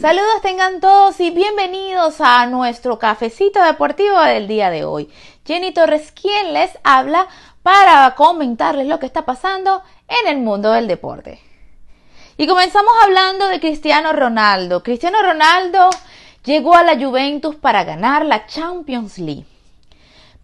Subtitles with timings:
[0.00, 5.10] Saludos tengan todos y bienvenidos a nuestro cafecito deportivo del día de hoy.
[5.44, 7.26] Jenny Torres, quien les habla
[7.62, 11.42] para comentarles lo que está pasando en el mundo del deporte.
[12.38, 14.82] Y comenzamos hablando de Cristiano Ronaldo.
[14.82, 15.90] Cristiano Ronaldo
[16.44, 19.44] llegó a la Juventus para ganar la Champions League.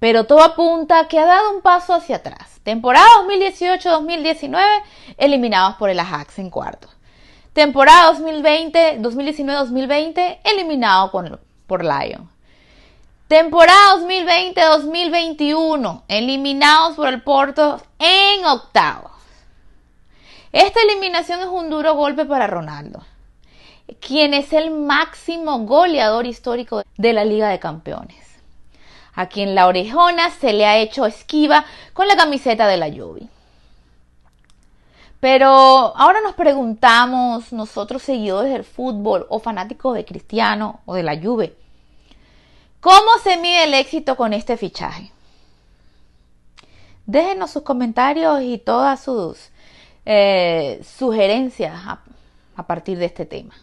[0.00, 2.58] Pero todo apunta que ha dado un paso hacia atrás.
[2.64, 4.64] Temporada 2018-2019
[5.16, 6.93] eliminados por el Ajax en cuartos.
[7.54, 11.12] Temporada 2020, 2019-2020 eliminado
[11.68, 12.28] por Lyon.
[13.28, 19.12] Temporada 2020-2021 eliminados por el Porto en octavos.
[20.50, 23.04] Esta eliminación es un duro golpe para Ronaldo,
[24.00, 28.40] quien es el máximo goleador histórico de la Liga de Campeones,
[29.14, 33.28] a quien la orejona se le ha hecho esquiva con la camiseta de la Juve.
[35.24, 41.18] Pero ahora nos preguntamos, nosotros seguidores del fútbol o fanáticos de Cristiano o de la
[41.18, 41.56] Juve,
[42.78, 45.12] ¿cómo se mide el éxito con este fichaje?
[47.06, 49.48] Déjenos sus comentarios y todas sus
[50.04, 51.74] eh, sugerencias
[52.54, 53.54] a partir de este tema.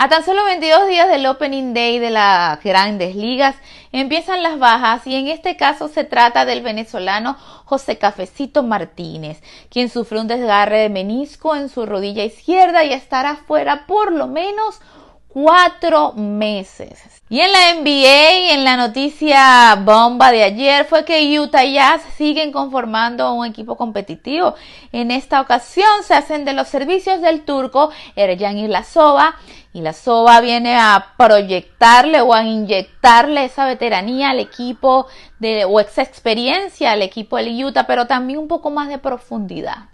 [0.00, 3.56] A tan solo 22 días del Opening Day de las grandes ligas
[3.90, 9.88] empiezan las bajas y en este caso se trata del venezolano José Cafecito Martínez, quien
[9.88, 14.80] sufrió un desgarre de menisco en su rodilla izquierda y estará fuera por lo menos
[15.28, 17.00] cuatro meses.
[17.28, 22.52] Y en la NBA, en la noticia bomba de ayer, fue que Utah Jazz siguen
[22.52, 24.54] conformando un equipo competitivo.
[24.92, 29.36] En esta ocasión se hacen de los servicios del turco Erjan Ilasova
[29.74, 35.06] y la SOBA viene a proyectarle o a inyectarle esa veteranía al equipo
[35.38, 39.90] de, o esa experiencia al equipo del Utah, pero también un poco más de profundidad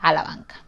[0.00, 0.64] a la banca.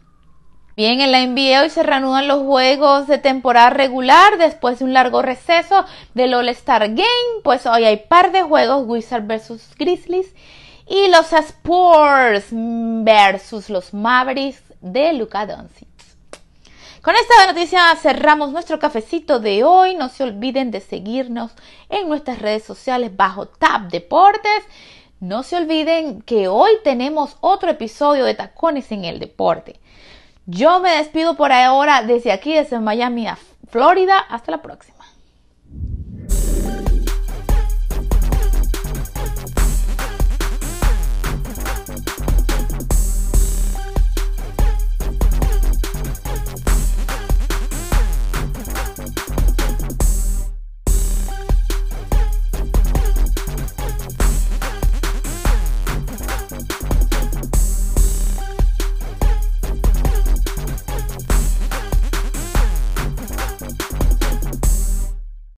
[0.77, 4.91] Bien, en la NBA hoy se reanudan los juegos de temporada regular después de un
[4.91, 7.41] largo receso del All-Star Game.
[7.45, 10.35] Pues hoy hay par de juegos, Wizards versus Grizzlies
[10.85, 15.87] y los Spurs versus los Mavericks de Luka Doncic.
[17.01, 19.95] Con esta noticia cerramos nuestro cafecito de hoy.
[19.95, 21.51] No se olviden de seguirnos
[21.87, 24.65] en nuestras redes sociales bajo Tab Deportes.
[25.21, 29.79] No se olviden que hoy tenemos otro episodio de Tacones en el Deporte.
[30.47, 33.27] Yo me despido por ahora desde aquí, desde Miami,
[33.67, 34.19] Florida.
[34.19, 35.04] Hasta la próxima.